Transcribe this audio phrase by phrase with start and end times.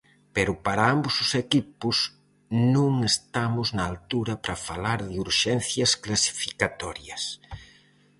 [0.35, 1.97] Pero para ambos os equipos
[2.75, 7.23] non estamos na altura para falar de urxencias clasificatorias.